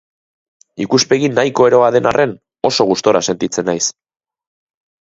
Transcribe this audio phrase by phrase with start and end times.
[0.85, 2.35] Ikuspegi nahiko eroa den arren,
[2.71, 3.85] oso gustura sentitzen naiz.